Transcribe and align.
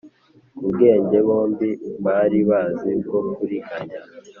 ku 0.57 0.63
bwenge 0.73 1.17
bombi 1.27 1.69
bari 2.05 2.39
bazi 2.49 2.91
bwo 3.05 3.19
kuriganya. 3.35 3.99